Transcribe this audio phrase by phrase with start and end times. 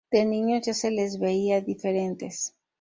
[0.11, 2.55] De niños ya se les veía diferentes.